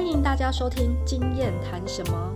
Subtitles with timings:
[0.00, 2.32] 欢迎大家收听《经验谈什么》。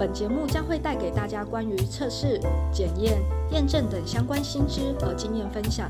[0.00, 2.40] 本节目将会带给大家关于测试、
[2.72, 3.22] 检验、
[3.52, 5.88] 验证等相关新知和经验分享，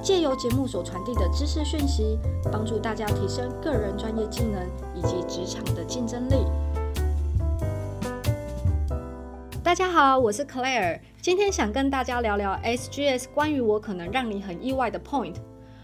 [0.00, 2.16] 借由节目所传递的知识讯息，
[2.52, 4.64] 帮助大家提升个人专业技能
[4.94, 6.36] 以及职场的竞争力。
[9.64, 15.34] 大家好，我是 Claire，今天想跟大家聊聊 SGS 关于我可能让你很意外的 point。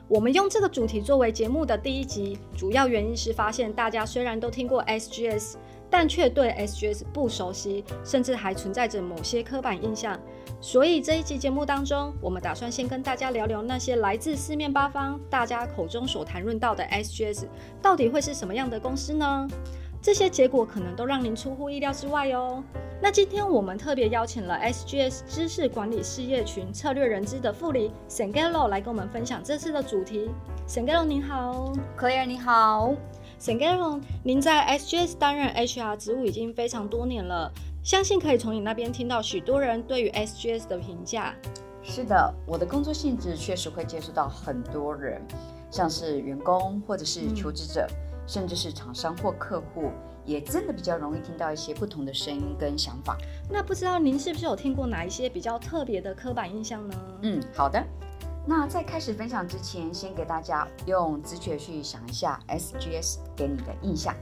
[0.09, 5.57] 我们用这个主题作为节目的第一集，主要原因是发现大家虽然都听过 SGS，
[5.91, 10.17] 但却对 SGS 不熟悉，甚至还存在着某些刻板印象。
[10.61, 17.47] 所以这一集节目当中，我们打算先跟大家聊聊那些来自四面八方、大家口中所谈论到的 SGS，
[17.83, 19.49] 到底会是什么样的公司呢？
[20.01, 22.63] 这些结果可能都让您出乎意料之外哦。
[23.03, 30.31] 那今天我们特别邀请了 SGS 知识管理事业群策略人资的副理 Sangelo 来跟我们分享这次的主题。
[30.67, 32.95] Sangelo 您好，Claire 你好
[33.41, 41.35] ，Sangelo 您在 SGS 担任 HR 职务已经非常多年了，相信可以从你那边听到许多人对于 SGS 的评价。
[41.83, 45.21] 是的，我的工作性质确实会接触到很多人，
[45.71, 47.87] 像是员工或者是求职者。
[48.27, 49.91] 甚至是厂商或客户，
[50.25, 53.17] 也真的比较容易听到一些不同的声音跟想法。
[53.51, 56.95] 那不知道您是不是有听过哪一些比较特别的刻板印象呢？
[57.23, 57.83] 嗯，好的。
[58.49, 64.15] 那在开始分享之前，先给大家用直觉去想一下 SGS 给你的印象。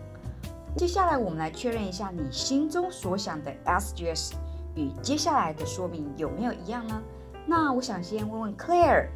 [0.77, 4.33] 接下来我们来确认一下你心中所想的 SGS
[4.75, 7.03] 与接下来的说明有没有一样呢？
[7.47, 9.09] 那我想先问问 Claire，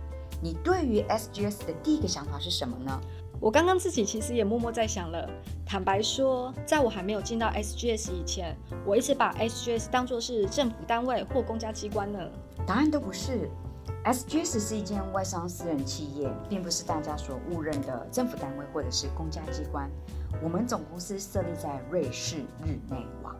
[0.43, 3.01] 你对于 SGS 的第一个想法是什么呢？
[3.41, 5.29] 我刚刚自己其实也默默在想了。
[5.65, 12.19] 坦白说，在我还没有进到 SGS 以前，我一直把 SGS 当作是政府单位或公家机关呢。
[12.67, 13.49] 答案都不是。
[14.05, 19.89] SGS 是一间外商私人企业，并不是大家所误认的政府单位或者是公家机关。
[20.43, 23.35] 我们总公司设立在瑞士日内瓦。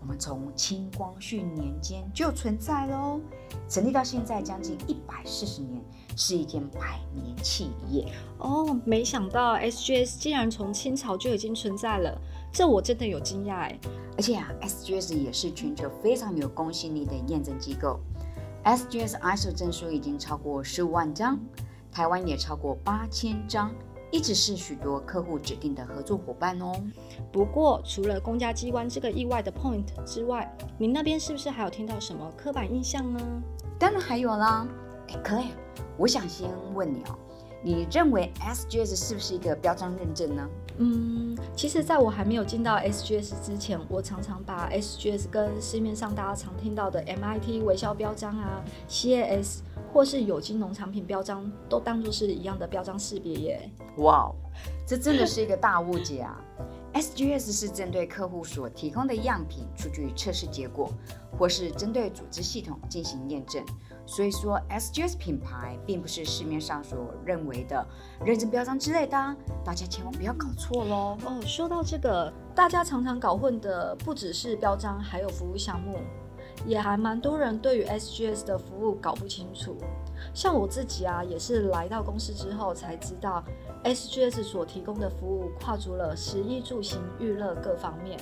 [0.00, 3.20] 我们从清光绪年间就存在喽，
[3.68, 5.82] 成立到现在将近一百四十年。
[6.20, 8.04] 是一间百年企业
[8.38, 12.20] 哦，没想到 SGS 竟然从清朝就已经存在了，
[12.52, 13.78] 这我真的有惊讶哎！
[14.16, 18.00] 而且啊，SGS 也是全球非常有公信力的验证机构
[18.64, 21.38] ，SGS ISO 证书已经超过十五万张，
[21.92, 23.72] 台湾也超过八千张，
[24.10, 26.72] 一直是许多客户指定的合作伙伴哦。
[27.30, 33.20] 不过，除了公家机关这个意外的 point 之外，您那边是不是还有听到什么刻板印象呢？
[33.78, 34.87] 当然还有啦，哎
[35.24, 35.50] ，Claire。
[35.96, 37.18] 我想先问你哦，
[37.60, 40.48] 你认为 SGS 是不是一个标章认证呢？
[40.78, 49.58] 嗯，其实在我还没有进到 SGS 之前，我常常把 SGS 跟市面上大家常听到的 MIT 微笑标章啊、CAS
[49.92, 53.70] 或是有机农产品标章都当作是一样的标章识别耶。
[53.96, 54.30] 哇，
[54.86, 56.40] 这真的是一个大误解啊
[56.94, 60.92] ！SGS 是针对客户所提供的样品出具测试结果，
[61.36, 63.64] 或是针对组织系统进行验证。
[64.08, 67.86] 所以说，SGS 品牌并不是市面上所认为的
[68.24, 71.18] 认证标章之类的，大家千万不要搞错喽。
[71.26, 75.98] 哦，说到这个，大家常常搞混的不只是标章，还有服务项目，
[76.64, 79.76] 也还蛮多人对于 SGS 的服务搞不清楚。
[80.32, 83.44] 像我自己啊，也是来到公司之后才知道
[83.84, 88.18] ，SGS 所提供的服务跨足了食衣住行娱乐各方面，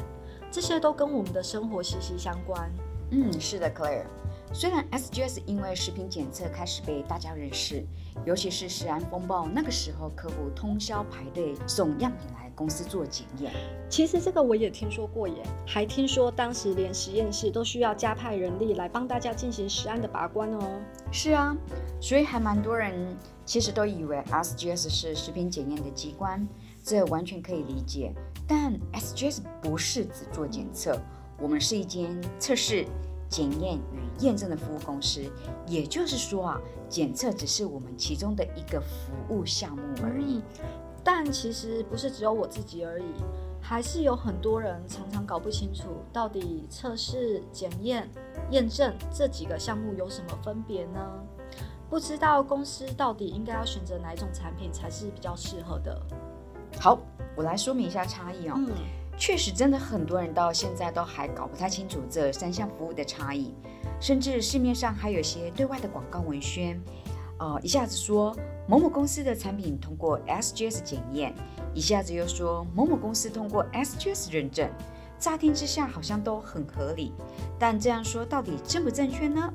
[0.50, 2.68] 这些都跟我们的生活息息相关。
[3.12, 4.06] 嗯，是的，Claire。
[4.52, 7.84] 虽然 SGS 因为食品检测开始被大家认识，
[8.24, 13.52] 尤其是食安风暴那个时候，客户通宵排队送样品来公司做检验。
[13.90, 20.80] 其实这个我也听说过耶，还听说当时连实验室都需要加派人力来帮大家进行食安的把关哦。
[21.12, 21.54] 是啊，
[22.00, 26.48] 所以还蛮多人其实都以为 SGS 是食品检验的机关，
[26.82, 28.12] 这完全可以理解。
[28.48, 30.98] 但 SGS 不是只做检测，
[31.38, 32.86] 我们是一间测试。
[33.28, 35.20] 检验与验证的服务公司，
[35.66, 40.42] 也就是说啊，检测只是我们其中的一个服务项目而已。
[41.02, 43.04] 但其实不是只有我自己而已，
[43.60, 48.10] 还是有很多人常常搞不清楚到底测试、检验、
[48.50, 51.00] 验证这几个项目有什么分别呢？
[51.88, 55.96] 不知道公司到底应该要选择哪一种产品才是比较适合的。
[56.80, 56.98] 好，
[57.36, 58.56] 我来说明一下差异哦。
[59.18, 63.54] 确实，真的很多人到现在都还搞不太清楚这三项服务的差异，
[63.98, 66.80] 甚至市面上还有些对外的广告文宣，
[67.38, 68.36] 呃，一下子说
[68.68, 71.34] 某某公司的产品通过 SGS 检验，
[71.72, 74.70] 一下子又说某某公司通过 SGS 认证，
[75.18, 77.12] 乍听之下好像都很合理，
[77.58, 79.52] 但这样说到底正不正确呢？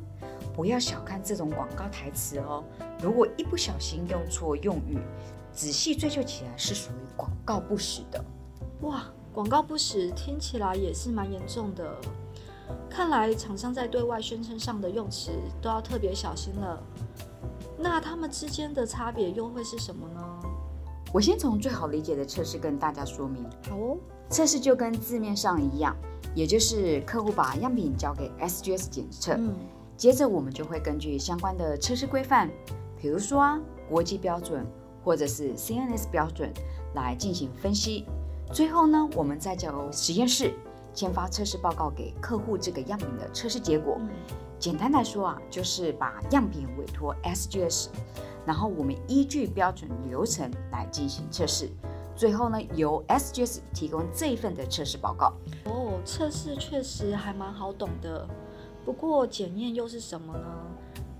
[0.55, 2.63] 不要小看这种广告台词哦，
[3.01, 4.97] 如果一不小心用错用语，
[5.53, 8.21] 仔细追究起来是属于广告不实的。
[8.81, 9.05] 哇！
[9.33, 11.95] 广告不实听起来也是蛮严重的。
[12.89, 15.31] 看来厂商在对外宣称上的用词
[15.61, 16.81] 都要特别小心了。
[17.77, 20.21] 那他们之间的差别又会是什么呢？
[21.13, 23.43] 我先从最好理解的测试跟大家说明。
[23.69, 23.97] 好哦，
[24.29, 25.95] 测试就跟字面上一样，
[26.35, 29.37] 也就是客户把样品交给 SGS 检测，
[29.97, 32.49] 接着我们就会根据相关的测试规范，
[32.97, 34.65] 比如说啊国际标准
[35.03, 36.53] 或者是 CNS 标准
[36.93, 38.05] 来进行分析。
[38.51, 40.53] 最后呢，我们再交由实验室
[40.93, 43.97] 签发测试报告给客户这个样品的测试结果。
[44.59, 47.87] 简单来说啊，就是把样品委托 SGS。
[48.45, 51.69] 然后我们依据标准流程来进行测试，
[52.13, 55.33] 最后呢由 SGS 提供这一份的测试报告。
[55.65, 58.27] 哦，测试确实还蛮好懂的，
[58.83, 60.45] 不过检验又是什么呢？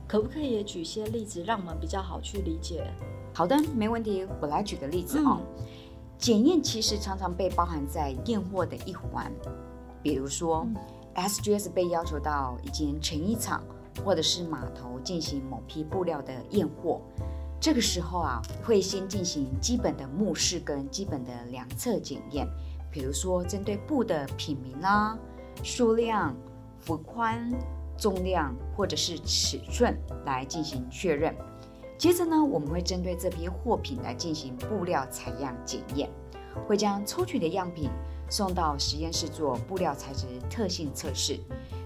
[0.06, 2.86] 可不可以也举些例子，让我们比较好去理解？
[3.34, 5.40] 好的，没问题，我来举个例子啊。
[6.22, 9.30] 检验其实常常被包含在验货的一环，
[10.02, 10.66] 比如说
[11.16, 13.62] SGS 被要求到一间成衣厂。
[14.06, 17.02] 或者是码头进行某批布料的验货，
[17.60, 22.48] 这个时候啊，会先进行基本的目视跟基本的量测检验，
[22.90, 25.20] 比如说针对布的品名啦、
[25.62, 26.34] 数量、
[26.80, 27.52] 幅宽、
[27.98, 29.96] 重量或者是尺寸
[30.26, 31.36] 来进行确认。
[32.02, 36.10] 接着呢，我们会针对这批货品来进行布料采样检验，
[36.68, 37.92] 会将抽取的样品
[38.28, 41.40] 送到实验室做布料材质特性测试，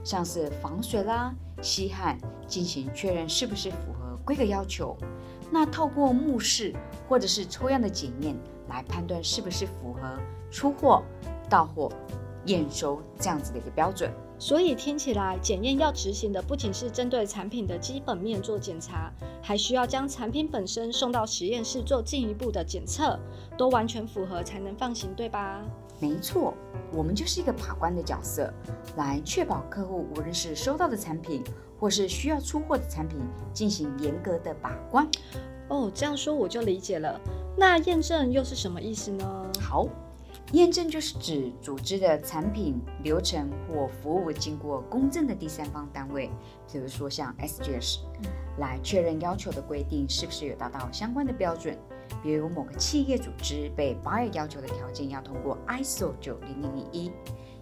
[0.06, 1.36] 像是防水啦。
[1.62, 2.18] 吸汗
[2.48, 4.96] 进行确认是不是符合规格要求，
[5.52, 6.74] 那透过目视
[7.10, 8.38] 或者是抽样的检验
[8.70, 10.18] 来判断是不是符合
[10.50, 11.04] 出货、
[11.50, 11.92] 到货、
[12.46, 14.10] 验收这样子的一个标准。
[14.38, 19.12] 所以听起来检验要执行的不仅是针对产品的基本面做检查，
[19.42, 23.18] 还需要将产品本身送到实验室做进一步的检测，
[23.58, 25.64] 都完全符合才能放行，对吧？
[26.00, 26.54] 没错，
[26.92, 28.54] 我们就是一个把关的角色，
[28.98, 31.42] 来确保客户无论是收到的产品，
[31.80, 33.18] 或是需要出货的产品，
[33.54, 35.08] 进行严格的把关。
[35.70, 37.20] 哦，这样说我就理解了。
[37.58, 39.52] 那验证又是什么意思呢？
[39.62, 39.88] 好，
[40.56, 46.30] 验证就是指组织的产品流程或服务经过公正的第三方单位，
[46.72, 48.00] 比如说像 SGS，
[48.58, 51.78] 来确认要求的规定是不是有达到相关的标准。
[52.24, 57.12] 比如某个企业组织被 buyer 要求的条件要通过 ISO 九零零零一，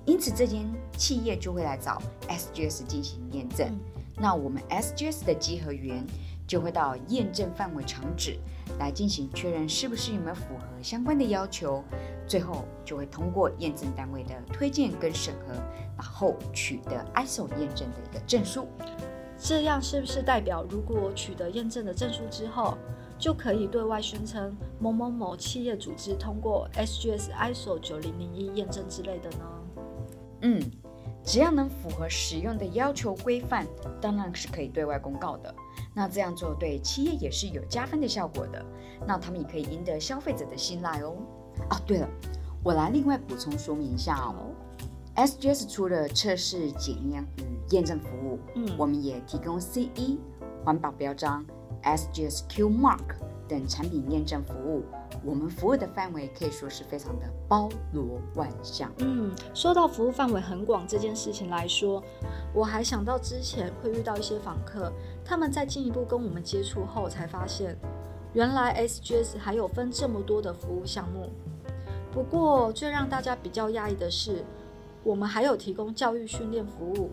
[0.06, 0.64] 因此这间
[0.96, 2.00] 企业就会来找
[2.30, 3.76] SGS 进行验证。
[4.16, 6.06] 那我们 SGS 的稽核员
[6.46, 8.38] 就会到验证范围场址
[8.78, 11.84] 来进行确认，是不是有没有符合相关的要求，
[12.28, 15.54] 最后就会通过验证单位的推荐跟审核，
[15.98, 18.68] 然后取得 ISO 验证的一个证书。
[19.38, 22.78] 这样是不是代表，如果取得验证的证书之后？
[23.16, 29.46] 就可以对外宣称某某某企业组织通过 SGS ISO 九零零一验证之类的呢？
[30.42, 30.62] 嗯，
[31.24, 33.66] 只要能符合使用的要求规范，
[34.02, 35.56] 当然是可以对外公告的。
[35.94, 38.66] 那这样做对企业也是有加分的效果的。
[39.08, 41.16] 那他们也可以赢得消费者的信赖哦。
[41.70, 42.08] 哦，对了，
[42.64, 44.52] 我来另外补充说明一下哦。
[45.16, 50.18] SGS 除了测试、检验与验证服务，嗯，我们也提供 CE
[50.66, 51.46] 环保标章。
[51.84, 54.84] SGS Q Mark 等产品验证服务，
[55.22, 58.90] 我们服务的范围可以说是非常的包罗万象。
[59.00, 62.02] 嗯，说到服务范围很广这件事情来说，
[62.56, 64.94] 我还想到之前会遇到一些访客，
[65.26, 67.78] 他们在进一步跟我们接触后，才发现
[68.34, 71.30] 原来 SGS 还有分这么多的服务项目。
[72.12, 74.44] 不过最让大家比较讶异的是，
[75.04, 77.12] 我们还有提供教育训练服务。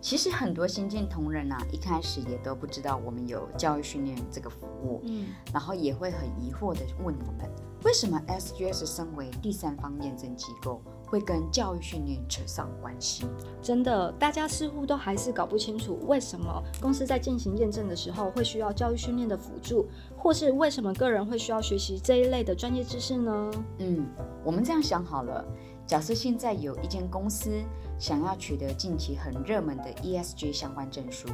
[0.00, 7.50] 其实很多新进同仁啊，一开始也都不知道我们有教育训练这个服务，嗯，然后也会很疑惑的问我们，
[7.84, 13.26] 为什么 SGS 身为第三方验证机构，会跟教育训练扯上关系？
[13.62, 23.50] 真的，大家似乎都还是搞不清楚，为什么公司在进行验证的时候会需要教育训练的辅助，或是为什么个人会需要学习这一类的专业知识呢？
[23.78, 24.06] 嗯，
[24.44, 25.44] 我们这样想好了。
[25.86, 27.50] 假设现在有一间公司
[27.98, 31.28] 想要取得近期很热门的 ESG 相关证书，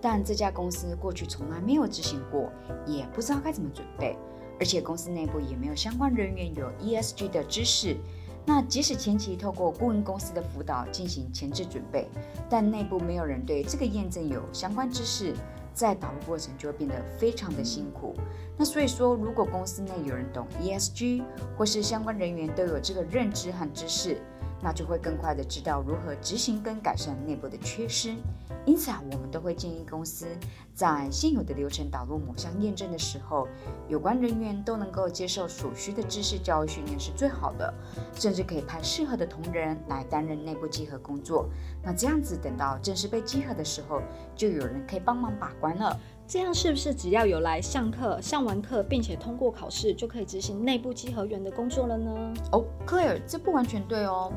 [0.00, 2.48] 但这家公司过去从来没有执行过，
[2.86, 4.16] 也不知道该怎么准备，
[4.60, 7.96] 而且公司内部也没有相关人员有 ESG 的知识。
[8.46, 12.08] 那即使前期透过顾问公司的辅导进行前置准备，
[12.48, 15.34] 但内部没有人对这个验证有相关知识。
[15.74, 18.14] 在导入过程就会变得非常的辛苦。
[18.56, 21.22] 那所以说，如果公司内有人懂 ESG，
[21.54, 24.18] 或是相关人员都有这个认知和知识，
[24.62, 28.14] 那就会更快的知道如何执行跟改善内部的缺失。
[28.64, 30.26] 因此啊，我们都会建议公司
[30.74, 33.46] 在现有的流程导入某项验证的时候，
[33.88, 37.72] 有关人员都能够接受所需的知识教育训练是最好的，
[38.14, 41.48] 甚至可以派适合的同仁来担任内部稽核工作。
[41.80, 44.02] 那这样子，等到正式被稽核的时候，
[44.34, 45.96] 就有人可以帮忙把关了。
[46.28, 52.34] 这样是不是只要有来上课、上完课，并且通过考试，就可以执行内部稽核员的工作了呢？
[52.50, 54.32] 哦，Claire，这不完全对哦。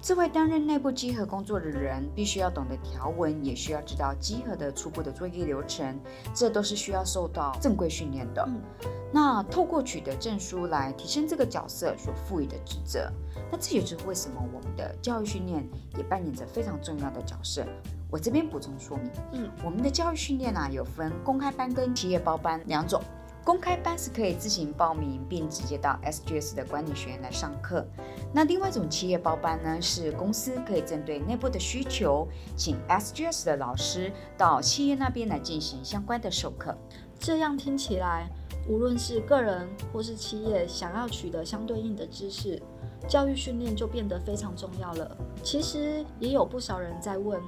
[0.00, 5.96] 这位担任内部稽核工作的人，必须要懂得条文，也需要知道稽核的初步的作业流程，
[6.34, 8.42] 这都是需要受到正规训练的。
[8.48, 8.60] 嗯
[9.14, 13.12] 那透过取得证书来提升这个角色所赋予的职责，
[13.50, 17.62] 那这也是为什么我们的教育训练也扮演着非常重要的角色。
[18.12, 23.00] 我这边补充说明，嗯，我们的教育训练呢有分公开班跟企业包班两种。
[23.42, 27.84] 公开班是可以自行报名，并直接到 SGS 的管理学院来上课。
[28.32, 36.76] 那另外一种企业包班呢，是公司可以针对内部的需求，请 SGS 的老师到企业那边来进行相关的授课。
[37.18, 38.28] 这样听起来，
[38.68, 42.62] 无论是个人或是企业，想要取得相对应的知识，
[43.08, 45.16] 教育训练就变得非常重要了。
[45.42, 47.40] 其实也有不少人在问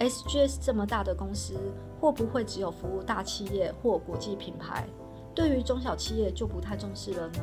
[0.00, 1.54] ，SGS 这么大的公司，
[2.00, 4.86] 会不会只有服务大企业或国际品牌？
[5.34, 7.38] 对于中小企业就不太重视了呢。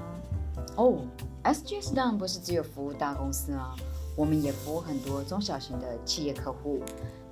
[0.76, 0.98] 哦
[1.44, 3.76] ，SGS 当然不是只有服务大公司啊，
[4.18, 6.82] 我们也服务很多中小型的企业客户。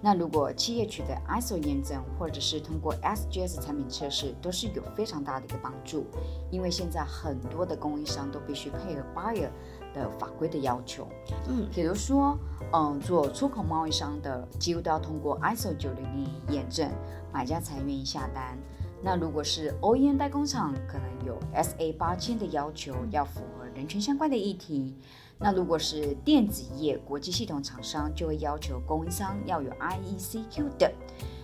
[0.01, 6.06] 那如果企业取得 ISO 验证，或者是通过 SGS 产品测试，都是有非常大的一个帮助。
[6.51, 9.50] 因为现在很多的供应商都必须配合 Buyer
[9.93, 11.07] 的法规的要求。
[11.47, 12.38] 嗯，比如说，
[12.71, 16.91] 嗯，做出口贸易商的几乎都要通过 ISO 九零零验证，
[17.31, 18.57] 买家才愿意下单。
[19.01, 24.95] 那如果是 OEM 代工厂，可能有 SA 八千的要求，要符合人权相关的议题。
[25.38, 30.89] 那如果是电子业国际系统厂商，就会要求供应商要有 IECQ 的。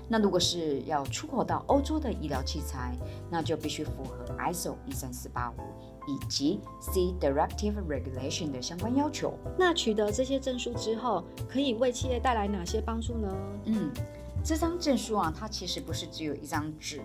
[0.08, 2.96] 那如果是要出口到欧洲的医疗器材，
[3.29, 5.56] 那就必须符合 ISO 一三四八五
[6.10, 9.34] 以及 C Directive Regulation 的相关要求。
[9.56, 13.36] 那取得这些证书之后，可以为企业带来哪些帮助呢？
[13.66, 13.92] 嗯，
[14.44, 17.01] 这张证书啊，它其实不是只有一张纸。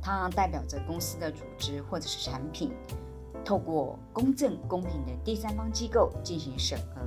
[0.00, 2.72] 它代表着公司的组织或者是产品，
[3.44, 7.00] 透过公正公平的第三方机构进行审核，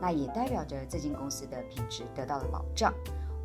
[0.00, 2.92] 那也代表着这间公司的品质得到了保障。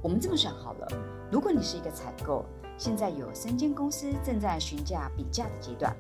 [0.02, 0.88] 我们这么想好了，
[1.32, 2.46] 如果你是一个采购，
[2.78, 5.96] 现在有三间公司正在询价比价的阶段，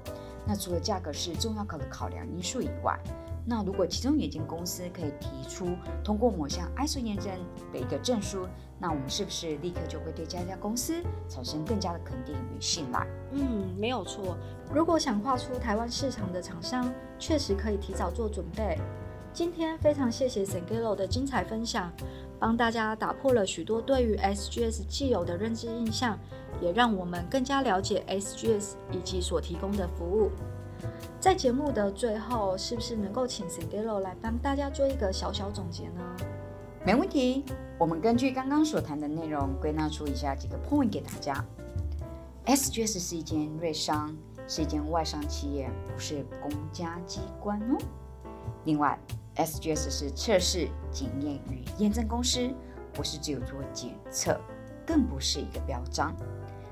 [0.48, 3.00] 那除了价格是重要考的考量因素以外，
[3.48, 5.68] 那如果其中有一间公司可以提出
[6.04, 7.32] 通过某项 ISO 验证
[7.72, 8.48] 的一个证书，
[8.80, 13.08] 那我们是不是立刻就会对这家公司产生更加的肯定与信赖？
[13.32, 14.38] 嗯，没有错。
[14.74, 18.80] 如果想跨出台湾市场的厂商，确实可以提早做准备。
[19.32, 21.92] 今天非常谢谢 Sangelo 的精彩分享，
[22.40, 26.18] 帮大家打破了许多对于 SGS 既有的认知印象，
[26.62, 30.32] 也让我们更加了解 SGS 以及所提供的服务。
[31.20, 36.02] 在节目的最后，是不是能够请 Sangelo 来帮大家做一个小小总结呢？
[36.86, 37.44] 没问题，
[37.80, 41.44] 我们根据刚刚所谈的内容，归纳出以下几个 point 给大家。
[42.46, 44.16] SGS 是一间瑞商，
[44.48, 47.78] 是一间外商企业，不是公家机关哦。
[48.66, 49.00] 另外
[49.36, 52.50] ，SGS 是测试、检验与验证公司，
[52.94, 54.40] 不是只有做检测，
[54.86, 56.16] 更不是一个标章。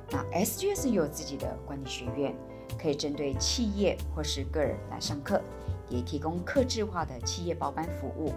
[0.10, 2.36] 那 SGS 有自己的管理学院。
[2.80, 5.40] 可以针对企业或是个人来上课，
[5.90, 8.34] 也提供客制化的企业包班服务。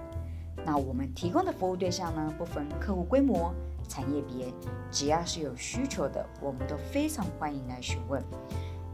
[0.65, 3.55] 那我们提供的服务对象呢，不分客户规模、
[3.89, 4.53] 产业别，
[4.91, 8.23] 只要是有需求的，我们都非常欢迎来询问。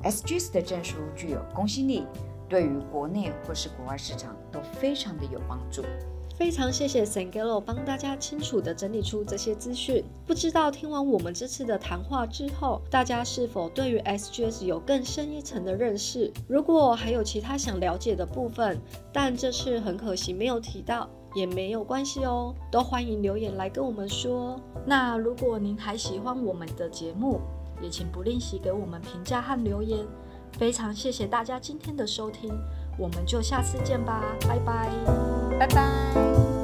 [0.05, 2.07] SGS 的证书具有公信力，
[2.53, 5.83] 对于国内或是国外市场都非常的有帮助。
[6.37, 10.05] 非常谢谢 Sangelo 帮大家清楚的整理出这些资讯。
[10.27, 16.31] 不知道听完我们这次的谈话之后，大家是否对于 SGS 有更深一层的认识？
[16.47, 18.79] 如果还有其他想了解的部分，
[19.15, 24.61] 但这次很可惜没有提到，也没有关系哦，都欢迎留言来跟我们说。
[24.85, 27.41] 那如果您还喜欢我们的节目，
[27.81, 30.05] 也请不吝惜给我们评价和留言。
[30.59, 32.53] 非常谢谢大家今天的收听。
[32.99, 34.91] 我们就下次见吧，拜拜，
[35.59, 36.62] 拜拜。